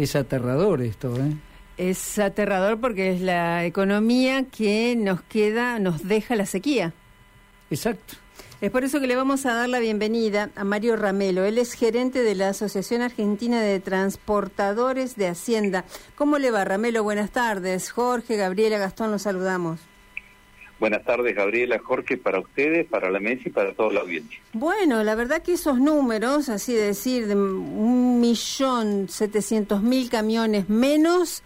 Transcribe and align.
Es 0.00 0.16
aterrador 0.16 0.80
esto, 0.80 1.14
¿eh? 1.18 1.36
Es 1.76 2.18
aterrador 2.18 2.80
porque 2.80 3.12
es 3.12 3.20
la 3.20 3.66
economía 3.66 4.44
que 4.44 4.96
nos 4.96 5.20
queda, 5.20 5.78
nos 5.78 6.08
deja 6.08 6.36
la 6.36 6.46
sequía. 6.46 6.94
Exacto. 7.70 8.14
Es 8.62 8.70
por 8.70 8.82
eso 8.82 8.98
que 8.98 9.06
le 9.06 9.14
vamos 9.14 9.44
a 9.44 9.52
dar 9.52 9.68
la 9.68 9.78
bienvenida 9.78 10.48
a 10.56 10.64
Mario 10.64 10.96
Ramelo. 10.96 11.44
Él 11.44 11.58
es 11.58 11.74
gerente 11.74 12.22
de 12.22 12.34
la 12.34 12.48
Asociación 12.48 13.02
Argentina 13.02 13.60
de 13.60 13.78
Transportadores 13.78 15.16
de 15.16 15.28
Hacienda. 15.28 15.84
¿Cómo 16.14 16.38
le 16.38 16.50
va, 16.50 16.64
Ramelo? 16.64 17.02
Buenas 17.02 17.30
tardes. 17.30 17.90
Jorge, 17.90 18.36
Gabriela, 18.36 18.78
Gastón, 18.78 19.10
los 19.10 19.20
saludamos. 19.20 19.80
Buenas 20.80 21.04
tardes, 21.04 21.36
Gabriela, 21.36 21.78
Jorge, 21.78 22.16
para 22.16 22.40
ustedes, 22.40 22.86
para 22.86 23.10
la 23.10 23.20
mesa 23.20 23.42
y 23.44 23.50
para 23.50 23.74
toda 23.74 23.92
la 23.92 24.00
audiencia. 24.00 24.40
Bueno, 24.54 25.04
la 25.04 25.14
verdad 25.14 25.42
que 25.42 25.52
esos 25.52 25.78
números, 25.78 26.48
así 26.48 26.72
decir, 26.72 27.26
de 27.26 27.34
un 27.34 28.18
millón 28.18 29.10
setecientos 29.10 29.82
mil 29.82 30.08
camiones 30.08 30.70
menos, 30.70 31.42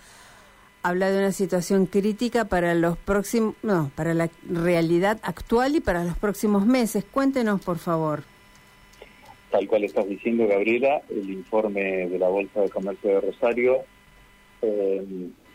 habla 0.85 1.11
de 1.11 1.19
una 1.19 1.33
situación 1.33 1.87
crítica 1.87 2.45
para 2.45 2.77
los 2.77 2.97
próximos, 2.97 3.57
no, 3.65 3.91
para 3.97 4.15
la 4.15 4.31
realidad 4.49 5.19
actual 5.25 5.75
y 5.75 5.81
para 5.81 6.05
los 6.05 6.17
próximos 6.17 6.65
meses. 6.65 7.05
Cuéntenos, 7.05 7.61
por 7.61 7.79
favor. 7.79 8.23
Tal 9.51 9.67
cual 9.67 9.83
estás 9.83 10.09
diciendo, 10.09 10.47
Gabriela, 10.47 11.03
el 11.11 11.29
informe 11.29 12.09
de 12.09 12.19
la 12.21 12.29
Bolsa 12.29 12.61
de 12.61 12.71
Comercio 12.71 13.11
de 13.11 13.21
Rosario 13.21 13.79
eh, 14.63 15.05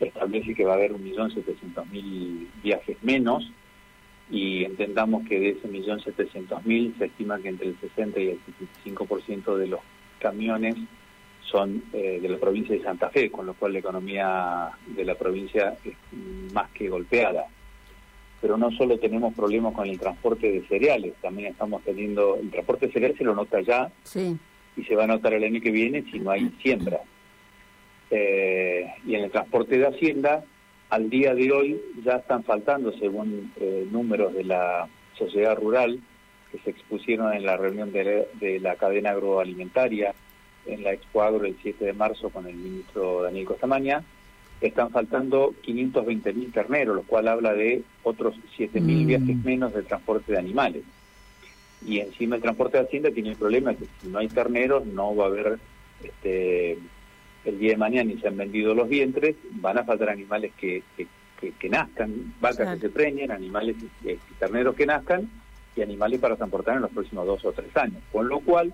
establece 0.02 0.54
que 0.54 0.66
va 0.66 0.74
a 0.74 0.76
haber 0.76 0.92
un 0.92 1.02
millón 1.02 1.34
setecientos 1.34 1.88
mil 1.88 2.50
viajes 2.62 2.98
menos 3.04 3.50
y 4.32 4.64
entendamos 4.64 5.28
que 5.28 5.40
de 5.40 5.50
ese 5.50 5.68
millón 5.68 6.00
setecientos 6.02 6.64
mil 6.66 6.94
se 6.98 7.06
estima 7.06 7.40
que 7.40 7.50
entre 7.50 7.68
el 7.70 7.80
60 7.80 8.20
y 8.20 8.28
el 8.30 8.40
75% 8.86 9.56
de 9.56 9.68
los 9.68 9.80
camiones 10.20 10.76
son 11.42 11.84
eh, 11.94 12.20
de 12.22 12.30
la 12.30 12.38
provincia 12.38 12.76
de 12.76 12.84
Santa 12.84 13.10
Fe, 13.10 13.32
con 13.32 13.46
lo 13.48 13.56
cual 13.56 13.74
la 13.74 13.80
economía 13.80 14.70
de 14.86 15.04
la 15.04 15.16
provincia 15.16 15.76
es 15.84 15.94
más 16.54 16.70
que 16.72 16.90
golpeada. 16.90 17.46
Pero 18.40 18.56
no 18.58 18.70
solo 18.72 19.00
tenemos 19.00 19.34
problemas 19.34 19.74
con 19.74 19.88
el 19.88 20.00
transporte 20.00 20.52
de 20.52 20.62
cereales, 20.68 21.14
también 21.22 21.52
estamos 21.52 21.82
teniendo, 21.84 22.38
el 22.38 22.52
transporte 22.52 22.88
de 22.88 22.94
cereales 22.94 23.18
se 23.18 23.24
lo 23.24 23.34
nota 23.34 23.62
ya 23.62 23.92
Sí. 24.04 24.38
y 24.78 24.84
se 24.84 24.96
va 24.96 25.06
a 25.06 25.08
notar 25.08 25.34
el 25.34 25.44
año 25.44 25.60
que 25.60 25.72
viene 25.72 26.04
si 26.12 26.20
no 26.20 26.30
hay 26.32 26.50
siembra. 26.62 27.00
Eh, 28.12 28.86
y 29.06 29.16
en 29.16 29.24
el 29.26 29.32
transporte 29.32 29.78
de 29.78 29.88
Hacienda, 29.88 30.44
al 30.90 31.10
día 31.10 31.36
de 31.36 31.52
hoy 31.52 31.82
ya 32.04 32.18
están 32.18 32.44
faltando, 32.44 32.92
según 32.94 33.52
eh, 33.60 33.88
números 33.92 34.34
de 34.34 34.44
la 34.44 34.88
sociedad 35.18 35.56
rural 35.56 36.00
que 36.52 36.58
se 36.60 36.72
expusieron 36.72 37.34
en 37.34 37.46
la 37.46 37.58
reunión 37.58 37.92
de, 37.92 38.28
de 38.40 38.60
la 38.60 38.76
cadena 38.76 39.12
agroalimentaria 39.12 40.14
en 40.66 40.84
la 40.84 40.94
Expo 40.94 41.22
Agro 41.22 41.46
el 41.46 41.56
7 41.62 41.86
de 41.86 41.94
marzo 41.94 42.30
con 42.30 42.48
el 42.48 42.56
ministro 42.56 43.24
Daniel 43.24 43.46
Costamaña, 43.46 44.04
están 44.62 44.90
faltando 44.90 45.54
520 45.62 46.34
mil 46.34 46.52
terneros, 46.52 46.96
lo 46.96 47.04
cual 47.04 47.28
habla 47.28 47.54
de 47.54 47.82
otros 48.04 48.36
7 48.58 48.82
mil 48.82 49.04
Mm. 49.04 49.08
viajes 49.08 49.36
menos 49.44 49.74
de 49.74 49.84
transporte 49.84 50.34
de 50.34 50.38
animales. 50.38 50.84
Y 51.86 52.00
encima 52.00 52.36
el 52.36 52.42
transporte 52.42 52.78
de 52.78 52.84
Hacienda 52.84 53.12
tiene 53.12 53.30
el 53.30 53.38
problema 53.38 53.74
que 53.74 53.86
si 54.02 54.08
no 54.10 54.20
hay 54.20 54.28
terneros 54.28 54.86
no 54.86 55.16
va 55.16 55.26
a 55.26 55.28
haber 55.28 55.60
este, 56.04 56.78
el 57.46 57.58
día 57.60 57.72
de 57.72 57.78
mañana 57.78 58.12
y 58.12 58.18
se 58.20 58.28
han 58.28 58.38
vendido 58.38 58.74
los 58.74 58.90
vientres, 58.90 59.36
van 59.54 59.78
a 59.78 59.84
faltar 59.84 60.10
animales 60.10 60.52
que, 60.58 60.84
que, 60.96 61.08
que- 61.40 61.52
que 61.54 61.70
nazcan, 61.70 62.34
vacas 62.42 62.58
Claro. 62.58 62.74
que 62.76 62.88
se 62.88 62.90
preñen, 62.94 63.32
animales, 63.32 63.78
eh, 64.06 64.18
terneros 64.40 64.76
que 64.76 64.86
nazcan 64.86 65.30
y 65.76 65.82
animales 65.82 66.20
para 66.20 66.36
transportar 66.36 66.76
en 66.76 66.82
los 66.82 66.92
próximos 66.92 67.26
dos 67.26 67.46
o 67.46 67.54
tres 67.54 67.76
años. 67.78 68.02
Con 68.12 68.28
lo 68.28 68.40
cual, 68.42 68.74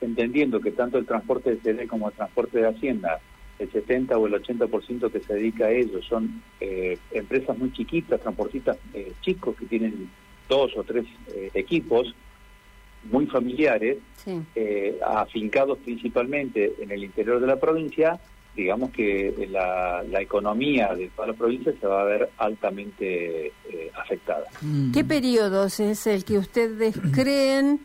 entendiendo 0.00 0.60
que 0.60 0.70
tanto 0.70 0.98
el 0.98 1.06
transporte 1.06 1.50
de 1.50 1.60
CD 1.60 1.86
como 1.88 2.08
el 2.08 2.14
transporte 2.14 2.58
de 2.58 2.68
Hacienda, 2.68 3.18
el 3.58 3.70
70 3.70 4.16
o 4.18 4.26
el 4.26 4.34
80% 4.34 5.10
que 5.10 5.20
se 5.20 5.34
dedica 5.34 5.66
a 5.66 5.70
ellos 5.70 6.04
son 6.06 6.42
eh, 6.60 6.98
empresas 7.12 7.56
muy 7.56 7.72
chiquitas, 7.72 8.20
transportistas 8.20 8.76
eh, 8.92 9.12
chicos 9.22 9.56
que 9.56 9.66
tienen 9.66 10.10
dos 10.48 10.76
o 10.76 10.84
tres 10.84 11.06
eh, 11.34 11.50
equipos 11.54 12.14
muy 13.10 13.26
familiares, 13.26 13.98
Sí. 14.24 14.40
eh, 14.54 14.98
afincados 15.06 15.78
principalmente 15.84 16.74
en 16.80 16.90
el 16.90 17.04
interior 17.04 17.40
de 17.40 17.46
la 17.46 17.56
provincia, 17.60 18.18
digamos 18.56 18.90
que 18.92 19.46
la, 19.50 20.02
la 20.08 20.20
economía 20.22 20.94
de 20.94 21.08
toda 21.08 21.28
la 21.28 21.34
provincia 21.34 21.74
se 21.78 21.86
va 21.86 22.00
a 22.02 22.04
ver 22.04 22.30
altamente 22.38 23.46
eh, 23.48 23.90
afectada. 24.00 24.44
Mm. 24.62 24.92
¿Qué 24.92 25.04
periodos 25.04 25.80
es 25.80 26.06
el 26.06 26.24
que 26.24 26.38
ustedes 26.38 26.94
creen, 27.12 27.80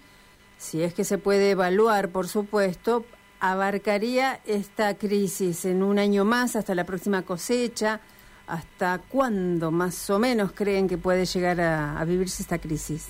si 0.58 0.82
es 0.84 0.94
que 0.94 1.04
se 1.04 1.18
puede 1.18 1.52
evaluar, 1.52 2.10
por 2.10 2.28
supuesto, 2.28 3.04
abarcaría 3.42 4.40
esta 4.46 4.98
crisis 4.98 5.66
en 5.66 5.84
un 5.84 6.00
año 6.00 6.24
más 6.24 6.56
hasta 6.56 6.76
la 6.76 6.86
próxima 6.86 7.24
cosecha? 7.24 8.00
¿Hasta 8.48 9.00
cuándo 9.10 9.70
más 9.72 10.10
o 10.10 10.18
menos 10.20 10.54
creen 10.54 10.88
que 10.88 10.98
puede 10.98 11.26
llegar 11.26 11.60
a, 11.62 12.00
a 12.00 12.06
vivirse 12.06 12.42
esta 12.42 12.58
crisis? 12.58 13.10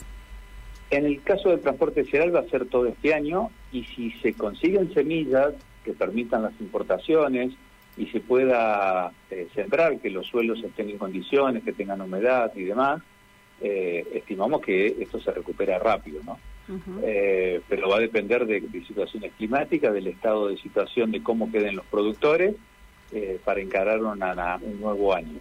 En 0.92 1.06
el 1.06 1.22
caso 1.22 1.50
del 1.50 1.60
transporte 1.62 2.04
cereal 2.06 2.36
va 2.36 2.40
a 2.40 2.50
ser 2.50 2.66
todo 2.66 2.88
este 2.88 3.14
año 3.14 3.50
y 3.72 3.84
si 3.84 4.12
se 4.22 4.34
consiguen 4.34 4.94
semillas 4.94 5.54
que 5.84 5.94
permitan 5.94 6.42
las 6.44 6.54
importaciones 6.60 7.54
y 7.98 8.08
se 8.08 8.20
pueda 8.22 9.12
eh, 9.30 9.48
sembrar, 9.54 10.00
que 10.00 10.10
los 10.10 10.26
suelos 10.28 10.64
estén 10.64 10.90
en 10.90 10.98
condiciones, 10.98 11.64
que 11.64 11.74
tengan 11.74 12.02
humedad 12.02 12.52
y 12.56 12.64
demás, 12.64 13.02
eh, 13.62 14.06
estimamos 14.14 14.62
que 14.62 14.88
esto 15.00 15.20
se 15.20 15.32
recupera 15.32 15.78
rápido, 15.80 16.22
¿no? 16.26 16.40
Eh, 17.04 17.62
pero 17.68 17.90
va 17.90 17.98
a 17.98 18.00
depender 18.00 18.46
de, 18.46 18.62
de 18.62 18.86
situaciones 18.86 19.34
climáticas, 19.38 19.92
del 19.94 20.08
estado 20.08 20.48
de 20.50 20.58
situación, 20.58 21.12
de 21.12 21.22
cómo 21.24 21.52
queden 21.52 21.76
los 21.76 21.86
productores 21.88 22.56
eh, 23.12 23.40
para 23.44 23.60
encarar 23.60 24.00
una- 24.04 24.34
una- 24.34 24.60
un 24.62 24.80
nuevo 24.80 25.14
año. 25.14 25.40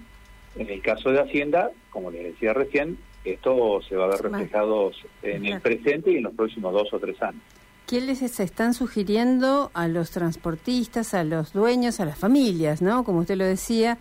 En 0.56 0.68
el 0.70 0.80
caso 0.80 1.12
de 1.12 1.20
Hacienda, 1.20 1.70
como 1.90 2.10
les 2.10 2.24
decía 2.24 2.54
recién, 2.54 2.96
esto 3.32 3.80
se 3.88 3.96
va 3.96 4.04
a 4.04 4.08
ver 4.08 4.22
reflejado 4.22 4.90
en 5.22 5.46
el 5.46 5.60
presente 5.60 6.12
y 6.12 6.16
en 6.16 6.24
los 6.24 6.34
próximos 6.34 6.72
dos 6.72 6.92
o 6.92 6.98
tres 6.98 7.20
años. 7.22 7.42
¿Qué 7.86 8.00
les 8.02 8.20
están 8.20 8.74
sugiriendo 8.74 9.70
a 9.72 9.88
los 9.88 10.10
transportistas, 10.10 11.14
a 11.14 11.24
los 11.24 11.54
dueños, 11.54 12.00
a 12.00 12.04
las 12.04 12.18
familias, 12.18 12.82
¿no? 12.82 13.02
Como 13.02 13.20
usted 13.20 13.36
lo 13.36 13.44
decía, 13.44 13.96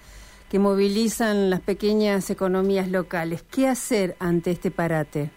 que 0.49 0.59
movilizan 0.59 1.49
las 1.49 1.61
pequeñas 1.61 2.29
economías 2.29 2.89
locales. 2.89 3.43
¿Qué 3.43 3.67
hacer 3.67 4.15
ante 4.19 4.51
este 4.51 4.71
parate? 4.71 5.29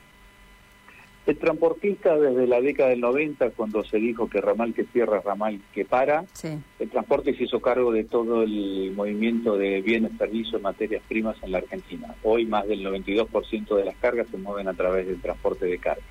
El 1.31 1.39
transportista 1.39 2.17
desde 2.19 2.49
la 2.49 2.61
década 2.61 2.89
del 2.91 3.03
90, 3.03 3.51
cuando 3.51 3.85
se 3.85 3.99
dijo 3.99 4.29
que 4.29 4.41
ramal 4.41 4.75
que 4.75 4.83
cierra, 4.87 5.21
ramal 5.25 5.61
que 5.73 5.85
para, 5.85 6.25
Sí. 6.33 6.59
el 6.81 6.91
transporte 6.91 7.37
se 7.37 7.45
hizo 7.45 7.61
cargo 7.61 7.93
de 7.93 8.03
todo 8.03 8.43
el 8.43 8.91
movimiento 8.97 9.57
de 9.57 9.81
bienes, 9.81 10.11
servicios, 10.19 10.61
materias 10.61 11.05
primas 11.07 11.37
en 11.45 11.53
la 11.53 11.59
Argentina. 11.59 12.17
Hoy 12.25 12.47
más 12.47 12.67
del 12.67 12.83
92% 12.83 13.77
de 13.77 13.85
las 13.85 13.95
cargas 13.99 14.27
se 14.29 14.39
mueven 14.39 14.67
a 14.67 14.75
través 14.75 15.07
del 15.07 15.21
transporte 15.21 15.67
de 15.67 15.79
carga. 15.79 16.03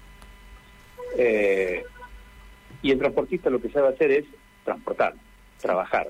Eh, 1.17 1.83
y 2.81 2.91
el 2.91 2.97
transportista 2.97 3.49
lo 3.49 3.59
que 3.59 3.69
sabe 3.71 3.89
hacer 3.89 4.11
es 4.11 4.25
transportar, 4.63 5.15
trabajar. 5.61 6.07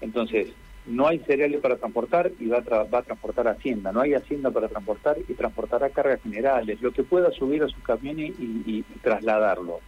Entonces, 0.00 0.48
no 0.90 1.06
hay 1.08 1.20
cereales 1.20 1.60
para 1.60 1.76
transportar 1.76 2.32
y 2.38 2.46
va 2.46 2.58
a, 2.58 2.64
tra- 2.64 2.92
va 2.92 2.98
a 2.98 3.02
transportar 3.02 3.48
Hacienda. 3.48 3.92
No 3.92 4.00
hay 4.00 4.14
Hacienda 4.14 4.50
para 4.50 4.68
transportar 4.68 5.16
y 5.28 5.34
transportará 5.34 5.88
cargas 5.90 6.20
generales, 6.22 6.80
lo 6.82 6.90
que 6.92 7.02
pueda 7.04 7.30
subir 7.32 7.62
a 7.62 7.68
sus 7.68 7.82
camiones 7.82 8.32
y, 8.38 8.62
y 8.66 8.84
trasladarlo. 9.02 9.80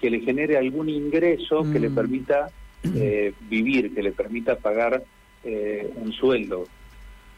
Que 0.00 0.10
le 0.10 0.20
genere 0.20 0.56
algún 0.56 0.88
ingreso 0.88 1.62
que 1.72 1.78
le 1.80 1.90
Mm. 1.90 1.94
permita 1.94 2.50
eh, 2.94 3.32
vivir, 3.48 3.94
que 3.94 4.02
le 4.02 4.12
permita 4.12 4.56
pagar 4.56 5.02
eh, 5.44 5.90
un 5.96 6.12
sueldo. 6.12 6.66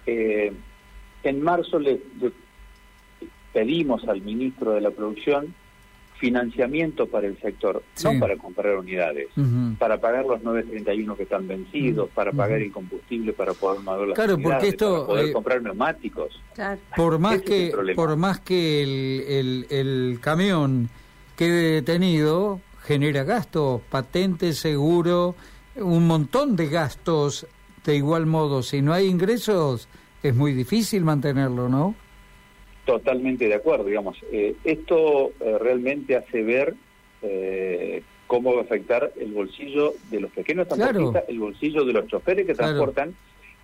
Eh, 0.07 0.53
en 1.23 1.43
marzo 1.43 1.79
le, 1.79 2.01
le 2.21 2.33
pedimos 3.53 4.07
al 4.09 4.21
ministro 4.23 4.73
de 4.73 4.81
la 4.81 4.91
Producción 4.91 5.55
financiamiento 6.21 7.07
para 7.07 7.27
el 7.27 7.37
sector, 7.41 7.83
Sí. 7.95 8.07
no 8.13 8.21
para 8.21 8.37
comprar 8.37 8.77
unidades 8.77 9.29
para 9.79 9.99
pagar 9.99 10.27
los 10.27 10.43
931 10.43 11.17
que 11.17 11.23
están 11.25 11.49
vencidos, 11.49 12.11
para 12.15 12.31
pagar 12.33 12.61
el 12.61 12.71
combustible 12.71 13.33
para 13.33 13.55
poder 13.55 13.81
mover 13.81 14.09
las 14.09 14.17
Claro, 14.17 14.39
porque 14.41 14.69
esto, 14.69 14.95
para 14.95 15.07
poder 15.07 15.25
eh, 15.27 15.33
comprar 15.33 15.63
neumáticos. 15.63 16.41
Claro. 16.55 16.79
Por 16.95 17.19
más 17.19 17.37
Ese 17.37 17.45
que 17.45 17.95
por 17.95 18.17
más 18.17 18.41
que 18.41 18.83
el, 18.83 19.25
el, 19.29 19.67
el 19.71 20.19
camión 20.21 20.91
quede 21.37 21.73
detenido, 21.77 22.61
genera 22.83 23.25
gastos, 23.25 23.81
patente, 23.89 24.53
seguro, 24.53 25.35
un 25.77 26.07
montón 26.07 26.55
de 26.57 26.69
gastos 26.69 27.47
de 27.85 27.97
igual 27.97 28.27
modo. 28.27 28.63
Si 28.63 28.83
no 28.83 28.93
hay 28.93 29.07
ingresos, 29.07 29.89
es 30.23 30.35
muy 30.35 30.53
difícil 30.53 31.03
mantenerlo, 31.03 31.69
¿no? 31.71 31.95
Totalmente 32.91 33.47
de 33.47 33.55
acuerdo, 33.55 33.85
digamos. 33.85 34.19
Eh, 34.33 34.57
esto 34.65 35.31
eh, 35.41 35.59
realmente 35.61 36.17
hace 36.17 36.43
ver 36.43 36.75
eh, 37.23 38.03
cómo 38.27 38.53
va 38.55 38.63
a 38.63 38.65
afectar 38.65 39.13
el 39.17 39.33
bolsillo 39.33 39.95
de 40.11 40.21
los 40.21 40.31
pequeños 40.33 40.67
Claro. 40.67 40.83
transportistas, 40.83 41.25
el 41.29 41.39
bolsillo 41.39 41.85
de 41.85 41.93
los 41.93 42.07
choferes 42.09 42.47
que 42.47 42.55
Claro. 42.55 42.73
transportan, 42.73 43.15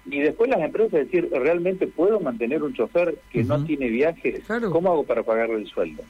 y 0.08 0.20
después 0.20 0.48
las 0.48 0.60
empresas 0.60 0.92
decir, 0.92 1.28
¿realmente 1.32 1.88
puedo 1.88 2.20
mantener 2.20 2.62
un 2.62 2.72
chofer 2.72 3.16
que 3.32 3.42
no 3.42 3.64
tiene 3.64 3.88
viajes? 3.88 4.44
Claro. 4.46 4.70
¿Cómo 4.70 4.92
hago 4.92 5.02
para 5.02 5.24
pagarle 5.24 5.56
el 5.56 5.66
sueldo? 5.66 6.04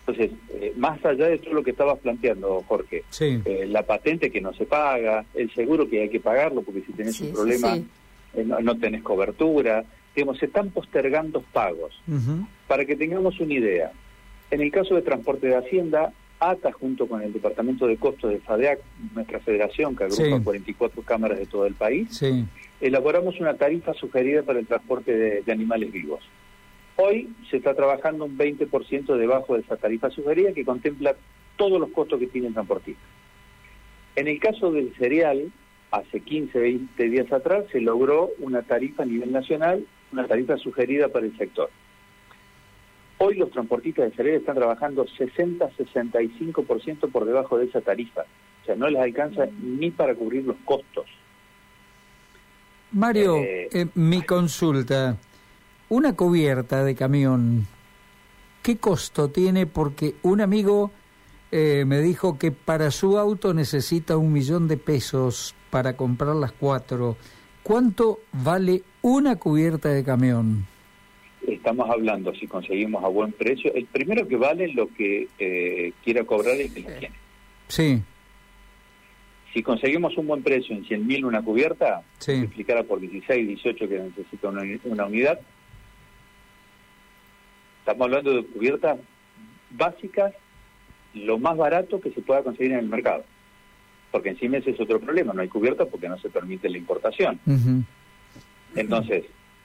Entonces, 0.00 0.32
eh, 0.54 0.72
más 0.76 1.04
allá 1.04 1.28
de 1.28 1.38
todo 1.38 1.54
lo 1.54 1.62
que 1.62 1.70
estabas 1.70 1.98
planteando, 2.00 2.64
Jorge, 2.66 3.04
eh, 3.20 3.66
la 3.68 3.82
patente 3.84 4.30
que 4.32 4.40
no 4.40 4.52
se 4.54 4.66
paga, 4.66 5.24
el 5.34 5.52
seguro 5.52 5.88
que 5.88 6.02
hay 6.02 6.08
que 6.08 6.20
pagarlo 6.20 6.62
porque 6.62 6.82
si 6.82 6.92
tenés 6.92 7.20
un 7.20 7.32
problema 7.32 7.76
eh, 7.76 8.44
no, 8.44 8.76
tenés 8.78 9.02
cobertura, 9.02 9.84
digamos, 10.16 10.38
se 10.38 10.46
están 10.46 10.70
postergando 10.70 11.42
pagos. 11.52 12.02
Para 12.66 12.84
que 12.86 12.96
tengamos 12.96 13.38
una 13.38 13.52
idea, 13.52 13.92
en 14.50 14.62
el 14.62 14.72
caso 14.72 14.94
de 14.94 15.02
transporte 15.02 15.46
de 15.46 15.56
Hacienda, 15.56 16.12
ATA 16.40 16.72
junto 16.72 17.06
con 17.06 17.22
el 17.22 17.32
Departamento 17.32 17.86
de 17.86 17.96
Costos 17.98 18.30
de 18.30 18.40
FADEAC, 18.40 18.80
nuestra 19.14 19.40
federación 19.40 19.94
que 19.94 20.04
agrupa 20.04 20.42
44 20.42 21.02
cámaras 21.02 21.38
de 21.38 21.46
todo 21.46 21.66
el 21.66 21.74
país, 21.74 22.22
elaboramos 22.80 23.38
una 23.40 23.54
tarifa 23.54 23.92
sugerida 23.94 24.42
para 24.42 24.58
el 24.58 24.66
transporte 24.66 25.42
de 25.42 25.52
animales 25.52 25.92
vivos. 25.92 26.20
Hoy 26.96 27.28
se 27.50 27.58
está 27.58 27.74
trabajando 27.74 28.24
un 28.24 28.38
20% 28.38 29.16
debajo 29.16 29.54
de 29.54 29.60
esa 29.60 29.76
tarifa 29.76 30.08
sugerida 30.10 30.52
que 30.52 30.64
contempla 30.64 31.14
todos 31.56 31.78
los 31.78 31.90
costos 31.90 32.18
que 32.18 32.26
tiene 32.26 32.48
el 32.48 32.54
transportista. 32.54 33.02
En 34.14 34.28
el 34.28 34.40
caso 34.40 34.72
del 34.72 34.94
cereal, 34.96 35.52
hace 35.90 36.20
15, 36.20 36.58
20 36.58 37.08
días 37.10 37.30
atrás 37.32 37.66
se 37.70 37.82
logró 37.82 38.30
una 38.38 38.62
tarifa 38.62 39.02
a 39.02 39.06
nivel 39.06 39.30
nacional, 39.30 39.84
una 40.16 40.26
tarifa 40.26 40.56
sugerida 40.56 41.08
para 41.08 41.26
el 41.26 41.36
sector. 41.36 41.68
Hoy 43.18 43.36
los 43.36 43.50
transportistas 43.50 44.10
de 44.10 44.16
cereal 44.16 44.38
están 44.38 44.56
trabajando 44.56 45.06
60-65% 45.06 47.10
por 47.10 47.26
debajo 47.26 47.58
de 47.58 47.66
esa 47.66 47.82
tarifa. 47.82 48.22
O 48.62 48.66
sea, 48.66 48.76
no 48.76 48.88
les 48.88 49.00
alcanza 49.00 49.46
ni 49.62 49.90
para 49.90 50.14
cubrir 50.14 50.44
los 50.44 50.56
costos. 50.64 51.04
Mario, 52.92 53.36
eh, 53.36 53.68
eh, 53.72 53.86
mi 53.94 54.22
consulta. 54.22 55.18
Una 55.88 56.14
cubierta 56.14 56.82
de 56.82 56.94
camión, 56.94 57.66
¿qué 58.62 58.78
costo 58.78 59.28
tiene? 59.28 59.66
Porque 59.66 60.14
un 60.22 60.40
amigo 60.40 60.90
eh, 61.52 61.84
me 61.86 62.00
dijo 62.00 62.38
que 62.38 62.52
para 62.52 62.90
su 62.90 63.18
auto 63.18 63.54
necesita 63.54 64.16
un 64.16 64.32
millón 64.32 64.66
de 64.66 64.78
pesos 64.78 65.54
para 65.70 65.96
comprar 65.96 66.34
las 66.36 66.52
cuatro. 66.52 67.16
¿Cuánto 67.66 68.20
vale 68.32 68.82
una 69.02 69.36
cubierta 69.36 69.88
de 69.88 70.04
camión? 70.04 70.66
Estamos 71.46 71.90
hablando, 71.90 72.32
si 72.34 72.46
conseguimos 72.46 73.02
a 73.02 73.08
buen 73.08 73.32
precio, 73.32 73.74
el 73.74 73.86
primero 73.86 74.28
que 74.28 74.36
vale 74.36 74.72
lo 74.72 74.86
que 74.94 75.26
eh, 75.38 75.92
quiera 76.04 76.22
cobrar 76.24 76.54
el 76.60 76.72
que 76.72 76.80
la 76.82 76.98
tiene. 76.98 77.14
Sí. 77.66 78.02
Si 79.52 79.62
conseguimos 79.64 80.16
un 80.16 80.28
buen 80.28 80.44
precio 80.44 80.76
en 80.76 80.84
100.000 80.84 81.24
una 81.24 81.42
cubierta, 81.42 82.02
sí. 82.18 82.34
multiplicara 82.34 82.84
por 82.84 83.00
16, 83.00 83.48
18 83.48 83.88
que 83.88 83.98
necesita 83.98 84.48
una 84.48 85.06
unidad, 85.06 85.40
Estamos 87.86 88.06
hablando 88.06 88.34
de 88.34 88.44
cubiertas 88.44 88.98
básicas, 89.70 90.34
lo 91.14 91.38
más 91.38 91.56
barato 91.56 92.00
que 92.00 92.10
se 92.10 92.20
pueda 92.20 92.42
conseguir 92.42 92.72
en 92.72 92.78
el 92.80 92.88
mercado. 92.88 93.24
Porque 94.10 94.30
encima 94.30 94.58
ese 94.58 94.70
es 94.70 94.80
otro 94.80 95.00
problema, 95.00 95.32
no 95.32 95.42
hay 95.42 95.48
cubiertas 95.48 95.88
porque 95.88 96.08
no 96.08 96.18
se 96.18 96.28
permite 96.28 96.68
la 96.68 96.78
importación. 96.78 97.38
Entonces, 98.74 99.24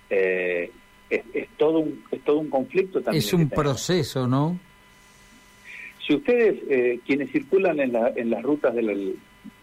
eh, 0.10 0.72
es, 1.10 1.48
todo 1.58 1.80
un, 1.80 2.04
es 2.12 2.22
todo 2.22 2.40
un 2.40 2.50
conflicto 2.50 3.02
también. 3.02 3.24
Es 3.24 3.34
un 3.34 3.50
proceso, 3.50 4.28
¿no? 4.28 4.60
Si 6.06 6.16
ustedes, 6.16 6.60
eh, 6.70 7.00
quienes 7.06 7.32
circulan 7.32 7.80
en, 7.80 7.94
la, 7.94 8.12
en 8.16 8.30
las 8.30 8.42
rutas 8.44 8.74
del, 8.74 9.16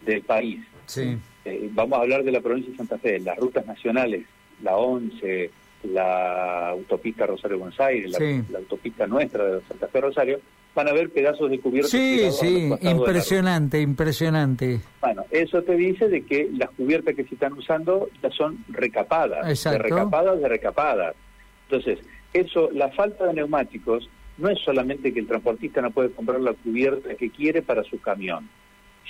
del 0.06 0.22
país, 0.22 0.60
sí. 0.86 1.18
Eh, 1.48 1.70
vamos 1.72 1.98
a 1.98 2.02
hablar 2.02 2.24
de 2.24 2.32
la 2.32 2.40
provincia 2.40 2.70
de 2.70 2.76
Santa 2.76 2.98
Fe, 2.98 3.20
las 3.20 3.38
rutas 3.38 3.66
nacionales, 3.66 4.26
la 4.62 4.76
11, 4.76 5.50
la 5.84 6.70
autopista 6.70 7.26
Rosario-Buenos 7.26 7.80
Aires, 7.80 8.12
la, 8.50 8.58
autopista 8.58 9.06
nuestra 9.06 9.44
de 9.44 9.60
Santa 9.62 9.88
Fe 9.88 10.00
Rosario, 10.00 10.40
van 10.78 10.86
a 10.88 10.92
ver 10.92 11.10
pedazos 11.10 11.50
de 11.50 11.58
cubierta. 11.58 11.88
Sí, 11.88 12.30
sí, 12.30 12.70
impresionante, 12.82 13.80
impresionante. 13.80 14.78
Bueno, 15.00 15.24
eso 15.32 15.60
te 15.62 15.74
dice 15.74 16.08
de 16.08 16.24
que 16.24 16.48
las 16.52 16.70
cubiertas 16.70 17.16
que 17.16 17.24
se 17.24 17.34
están 17.34 17.54
usando 17.54 18.08
ya 18.22 18.30
son 18.30 18.64
recapadas, 18.68 19.48
Exacto. 19.48 19.82
de 19.82 19.88
recapadas, 19.88 20.40
de 20.40 20.48
recapadas. 20.48 21.16
Entonces, 21.68 21.98
eso, 22.32 22.70
la 22.72 22.90
falta 22.90 23.26
de 23.26 23.34
neumáticos 23.34 24.08
no 24.36 24.50
es 24.50 24.60
solamente 24.60 25.12
que 25.12 25.18
el 25.18 25.26
transportista 25.26 25.82
no 25.82 25.90
puede 25.90 26.12
comprar 26.12 26.40
la 26.40 26.52
cubierta 26.52 27.12
que 27.16 27.30
quiere 27.30 27.60
para 27.60 27.82
su 27.82 28.00
camión, 28.00 28.48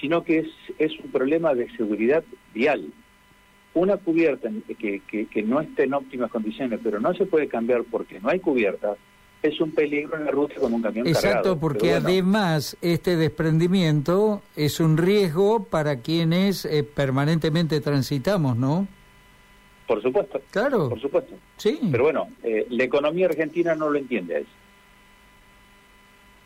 sino 0.01 0.25
que 0.25 0.39
es, 0.39 0.49
es 0.79 0.99
un 1.01 1.11
problema 1.11 1.55
de 1.55 1.71
seguridad 1.77 2.25
vial 2.55 2.91
una 3.75 3.99
cubierta 3.99 4.49
que, 4.79 5.01
que, 5.01 5.43
no 5.43 5.61
esté 5.61 5.85
en 5.85 5.95
óptimas 5.95 6.31
condiciones, 6.31 6.81
pero 6.83 6.99
no 6.99 7.15
se 7.15 7.27
puede 7.27 7.47
cambiar 7.47 7.85
porque 7.85 8.19
no 8.19 8.31
hay 8.31 8.41
cubierta, 8.41 8.97
es 9.43 9.61
un 9.61 9.71
peligro 9.71 10.17
en 10.17 10.25
la 10.25 10.31
ruta 10.31 10.55
con 10.57 10.73
un 10.73 10.83
camión 10.83 11.07
Exacto, 11.07 11.59
porque 11.59 11.95
además 11.95 12.77
este 12.81 13.17
desprendimiento 13.17 14.43
es 14.57 14.81
un 14.81 14.97
riesgo 14.97 15.65
para 15.65 16.01
quienes 16.01 16.65
eh, 16.65 16.83
permanentemente 16.83 17.81
transitamos, 17.81 18.57
¿no? 18.57 18.89
Por 19.87 20.03
supuesto. 20.03 20.41
Claro. 20.51 20.91
Por 20.91 21.01
supuesto. 21.01 21.35
Sí. 21.57 21.79
Pero 21.91 22.05
bueno, 22.05 22.29
eh, 22.43 22.67
la 22.69 22.85
economía 22.85 23.27
argentina 23.27 23.75
no 23.75 23.89
lo 23.89 23.99
entiende 23.99 24.37
a 24.37 24.39
eso. 24.41 24.51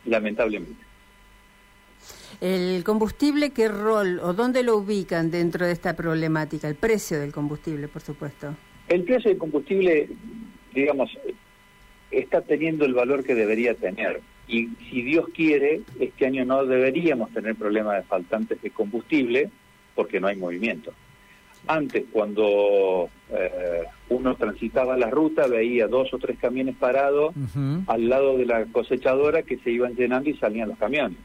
Lamentablemente. 0.05 0.85
¿El 2.41 2.83
combustible 2.85 3.51
qué 3.51 3.69
rol 3.69 4.21
o 4.21 4.33
dónde 4.33 4.63
lo 4.63 4.77
ubican 4.77 5.31
dentro 5.31 5.67
de 5.67 5.73
esta 5.73 5.95
problemática? 5.95 6.69
El 6.69 6.75
precio 6.75 7.21
del 7.21 7.33
combustible, 7.33 7.89
por 7.89 8.03
supuesto. 8.03 8.55
El 8.89 9.05
precio 9.05 9.31
del 9.31 9.39
combustible, 9.39 10.09
digamos, 10.75 11.11
está 12.13 12.43
teniendo 12.43 12.85
el 12.85 12.95
valor 12.95 13.25
que 13.25 13.35
debería 13.35 13.75
tener. 13.75 14.21
Y 14.47 14.69
si 14.91 15.03
Dios 15.03 15.27
quiere, 15.35 15.81
este 15.99 16.27
año 16.27 16.45
no 16.45 16.65
deberíamos 16.65 17.31
tener 17.33 17.57
problemas 17.57 17.97
de 17.97 18.03
faltantes 18.03 18.61
de 18.61 18.71
combustible 18.71 19.51
porque 19.95 20.21
no 20.21 20.29
hay 20.29 20.37
movimiento. 20.37 20.93
Antes, 21.67 22.05
cuando 22.11 23.09
eh, 23.31 23.85
uno 24.09 24.35
transitaba 24.35 24.97
la 24.97 25.11
ruta, 25.11 25.47
veía 25.47 25.87
dos 25.87 26.13
o 26.13 26.19
tres 26.19 26.37
camiones 26.39 26.75
parados 26.77 27.35
al 27.87 28.09
lado 28.09 28.37
de 28.37 28.47
la 28.47 28.65
cosechadora 28.67 29.43
que 29.43 29.59
se 29.59 29.71
iban 29.71 29.95
llenando 29.95 30.29
y 30.29 30.37
salían 30.37 30.71
los 30.71 30.79
camiones. 30.79 31.19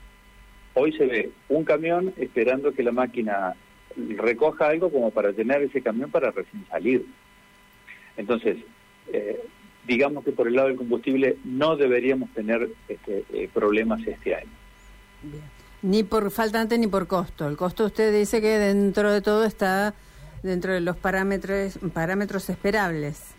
Hoy 0.75 0.94
se 0.94 1.07
ve 1.07 1.31
un 1.50 1.63
camión 1.63 2.13
esperando 2.18 2.72
que 2.72 2.83
la 2.83 2.92
máquina 2.92 3.56
recoja 3.95 4.68
algo 4.68 4.92
como 4.92 5.10
para 5.10 5.31
llenar 5.31 5.63
ese 5.63 5.81
camión 5.81 6.12
para 6.12 6.30
recién 6.30 6.63
salir. 6.69 7.04
Entonces, 8.16 8.57
eh, 9.12 9.42
digamos 9.88 10.24
que 10.24 10.31
por 10.31 10.48
el 10.48 10.56
lado 10.56 10.68
del 10.68 10.78
combustible 10.78 11.38
no 11.45 11.78
deberíamos 11.78 12.30
tener 12.31 12.69
este, 12.88 13.24
eh, 13.34 13.50
problemas 13.54 14.06
este 14.06 14.36
año. 14.36 14.51
Ni 15.81 16.04
por 16.04 16.30
faltante 16.31 16.78
ni 16.78 16.88
por 16.88 17.07
costo. 17.07 17.48
El 17.48 17.56
costo 17.56 17.86
usted 17.86 18.13
dice 18.13 18.42
que 18.42 18.60
dentro 18.60 19.12
de 19.12 19.22
todo 19.22 19.45
está 19.45 19.94
dentro 20.44 20.74
de 20.74 20.81
los 20.81 20.98
parámetros, 20.98 21.80
parámetros 21.94 22.50
esperables. 22.50 23.33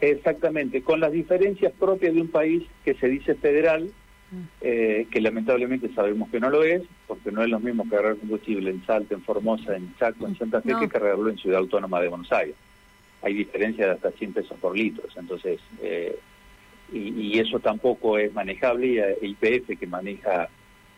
Exactamente, 0.00 0.82
con 0.82 1.00
las 1.00 1.12
diferencias 1.12 1.72
propias 1.78 2.14
de 2.14 2.20
un 2.20 2.28
país 2.28 2.64
que 2.84 2.94
se 2.94 3.08
dice 3.08 3.34
federal 3.34 3.90
eh, 4.60 5.06
que 5.10 5.20
lamentablemente 5.20 5.92
sabemos 5.94 6.28
que 6.30 6.40
no 6.40 6.50
lo 6.50 6.64
es, 6.64 6.82
porque 7.06 7.30
no 7.30 7.42
es 7.42 7.48
lo 7.48 7.60
mismo 7.60 7.88
cargar 7.88 8.16
combustible 8.16 8.70
en 8.70 8.84
Salta, 8.84 9.14
en 9.14 9.22
Formosa, 9.22 9.76
en 9.76 9.94
Chaco, 9.96 10.26
en 10.26 10.36
Santa 10.36 10.60
Fe, 10.60 10.72
que 10.80 10.88
cargarlo 10.88 11.28
en 11.28 11.38
Ciudad 11.38 11.60
Autónoma 11.60 12.00
de 12.00 12.08
Buenos 12.08 12.32
Aires. 12.32 12.56
Hay 13.24 13.34
diferencia 13.34 13.86
de 13.86 13.92
hasta 13.92 14.10
100 14.10 14.32
pesos 14.34 14.58
por 14.60 14.76
litro, 14.76 15.04
entonces, 15.16 15.60
eh, 15.82 16.18
y, 16.92 17.38
eso 17.38 17.58
tampoco 17.58 18.18
es 18.18 18.32
manejable, 18.32 18.86
y 18.86 18.98
el 18.98 19.16
IPF 19.22 19.78
que 19.78 19.86
maneja 19.86 20.48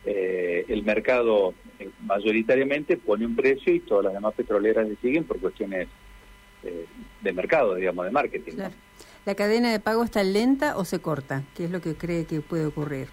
eh, 0.04 0.64
el 0.68 0.82
mercado 0.82 1.54
mayoritariamente 2.02 2.96
pone 2.96 3.24
un 3.24 3.36
precio 3.36 3.72
y 3.72 3.80
todas 3.80 4.06
las 4.06 4.14
demás 4.14 4.34
petroleras 4.34 4.88
le 4.88 4.96
siguen 4.96 5.24
por 5.24 5.40
cuestiones 5.40 5.88
de 7.22 7.32
mercado, 7.32 7.76
digamos, 7.76 8.04
de 8.06 8.10
marketing. 8.10 8.54
¿La 9.26 9.34
cadena 9.34 9.72
de 9.72 9.80
pago 9.80 10.04
está 10.04 10.22
lenta 10.22 10.76
o 10.76 10.84
se 10.84 11.00
corta? 11.00 11.42
¿Qué 11.56 11.64
es 11.64 11.70
lo 11.72 11.80
que 11.80 11.96
cree 11.96 12.26
que 12.26 12.40
puede 12.40 12.64
ocurrir? 12.64 13.08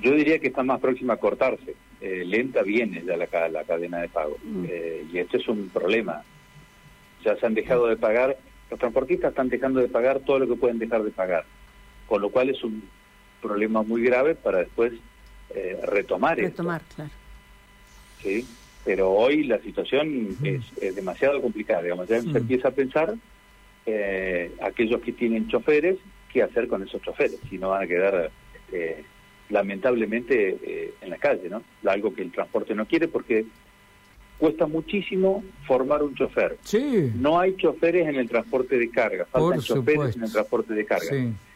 Yo 0.00 0.12
diría 0.12 0.38
que 0.38 0.46
está 0.46 0.62
más 0.62 0.78
próxima 0.80 1.14
a 1.14 1.16
cortarse. 1.16 1.74
Eh, 2.00 2.22
lenta 2.24 2.62
viene 2.62 3.02
ya 3.04 3.16
la, 3.16 3.48
la 3.48 3.64
cadena 3.64 3.98
de 3.98 4.08
pago. 4.08 4.36
Mm. 4.44 4.64
Eh, 4.68 5.06
y 5.12 5.18
esto 5.18 5.36
es 5.36 5.48
un 5.48 5.70
problema. 5.70 6.22
Ya 7.24 7.36
se 7.36 7.46
han 7.46 7.54
dejado 7.54 7.86
de 7.86 7.96
pagar, 7.96 8.36
los 8.70 8.78
transportistas 8.78 9.30
están 9.30 9.48
dejando 9.48 9.80
de 9.80 9.88
pagar 9.88 10.20
todo 10.20 10.38
lo 10.38 10.48
que 10.48 10.56
pueden 10.56 10.78
dejar 10.78 11.02
de 11.02 11.10
pagar. 11.10 11.44
Con 12.06 12.20
lo 12.20 12.30
cual 12.30 12.50
es 12.50 12.62
un 12.62 12.82
problema 13.40 13.82
muy 13.82 14.02
grave 14.02 14.34
para 14.34 14.58
después 14.58 14.92
eh, 15.54 15.78
retomar 15.84 16.36
Retomar, 16.36 16.82
claro. 16.94 17.10
Sí, 18.22 18.46
pero 18.84 19.10
hoy 19.10 19.44
la 19.44 19.58
situación 19.60 20.36
es, 20.42 20.94
demasiado 20.94 21.40
complicada. 21.40 21.82
Digamos, 21.82 22.08
ya 22.08 22.20
se 22.20 22.38
empieza 22.38 22.68
a 22.68 22.72
pensar 22.72 23.14
aquellos 24.62 25.00
que 25.02 25.12
tienen 25.12 25.48
choferes, 25.48 25.98
qué 26.32 26.42
hacer 26.42 26.68
con 26.68 26.82
esos 26.82 27.02
choferes, 27.02 27.38
si 27.48 27.58
no 27.58 27.70
van 27.70 27.84
a 27.84 27.86
quedar 27.86 28.30
este, 28.54 29.04
lamentablemente 29.50 30.58
eh, 30.62 30.94
en 31.00 31.10
la 31.10 31.18
calle, 31.18 31.48
¿no? 31.48 31.62
Algo 31.86 32.14
que 32.14 32.22
el 32.22 32.32
transporte 32.32 32.74
no 32.74 32.86
quiere 32.86 33.08
porque 33.08 33.44
cuesta 34.38 34.66
muchísimo 34.66 35.42
formar 35.66 36.02
un 36.02 36.14
chofer. 36.14 36.58
Sí. 36.62 37.12
No 37.16 37.38
hay 37.38 37.56
choferes 37.56 38.08
en 38.08 38.16
el 38.16 38.28
transporte 38.28 38.78
de 38.78 38.90
carga, 38.90 39.26
faltan 39.26 39.60
choferes 39.60 40.16
en 40.16 40.24
el 40.24 40.32
transporte 40.32 40.74
de 40.74 40.84
carga. 40.84 41.10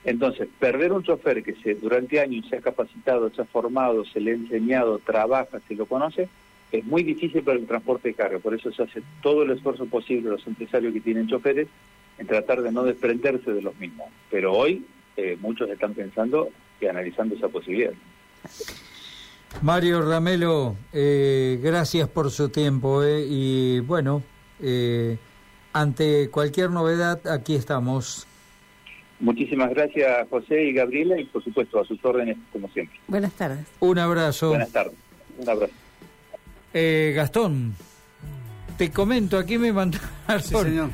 Entonces, 0.05 0.49
perder 0.59 0.93
un 0.93 1.03
chofer 1.03 1.43
que 1.43 1.55
se 1.57 1.75
durante 1.75 2.21
años 2.21 2.47
se 2.49 2.57
ha 2.57 2.61
capacitado, 2.61 3.31
se 3.31 3.43
ha 3.43 3.45
formado, 3.45 4.05
se 4.05 4.21
le 4.21 4.31
ha 4.31 4.35
enseñado, 4.35 4.99
trabaja, 5.01 5.61
se 5.69 5.75
lo 5.75 5.87
conoce, 5.87 6.29
es 6.73 6.85
muy 6.85 7.03
difícil 7.03 7.43
para 7.43 7.59
el 7.59 7.67
transporte 7.67 8.09
de 8.09 8.15
carga. 8.15 8.39
Por 8.39 8.55
eso 8.55 8.73
se 8.73 8.83
hace 8.83 9.03
todo 9.23 9.43
el 9.43 9.51
esfuerzo 9.51 9.87
posible 9.87 10.31
los 10.31 10.47
empresarios 10.47 10.93
que 10.93 11.01
tienen 11.01 11.27
choferes 11.27 11.69
en 12.19 12.27
tratar 12.27 12.63
de 12.63 12.73
no 12.73 12.85
desprenderse 12.85 13.53
de 13.53 13.63
los 13.63 13.77
mismos. 13.79 14.09
Pero 14.31 14.53
hoy 14.55 14.85
eh, 15.17 15.37
muchos 15.41 15.69
están 15.69 15.95
pensando 15.95 16.51
y 16.81 16.87
analizando 16.87 17.35
esa 17.35 17.49
posibilidad. 17.49 17.93
Mario 19.63 20.03
Ramelo, 20.03 20.77
eh, 20.93 21.59
gracias 21.63 22.09
por 22.09 22.31
su 22.31 22.49
tiempo 22.49 23.03
eh, 23.03 23.27
y 23.29 23.81
bueno, 23.81 24.23
ante 25.73 26.31
cualquier 26.31 26.71
novedad 26.71 27.27
aquí 27.27 27.55
estamos. 27.55 28.27
Muchísimas 29.21 29.71
gracias 29.71 30.29
José 30.31 30.65
y 30.65 30.73
Gabriela 30.73 31.21
y 31.21 31.25
por 31.25 31.43
supuesto 31.43 31.81
a 31.81 31.85
sus 31.85 32.03
órdenes 32.05 32.37
como 32.53 32.69
siempre. 32.69 32.99
Buenas 33.09 33.33
tardes. 33.33 33.67
Un 33.81 33.99
abrazo. 33.99 34.51
Buenas 34.51 34.71
tardes. 34.71 34.95
Un 35.39 35.49
abrazo. 35.49 35.75
Gastón, 36.73 37.75
te 38.77 38.93
comento, 38.93 39.39
aquí 39.39 39.59
me 39.59 39.73
mandaron... 39.73 40.09
Sí, 40.41 40.55
señor. 40.55 40.91